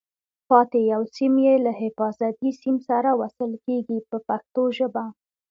پاتې 0.49 0.79
یو 0.93 1.01
سیم 1.15 1.33
یې 1.45 1.55
له 1.65 1.71
حفاظتي 1.81 2.49
سیم 2.61 2.77
سره 2.89 3.09
وصل 3.21 3.51
کېږي 3.65 3.97
په 4.09 4.17
پښتو 4.27 4.63
ژبه. 4.77 5.05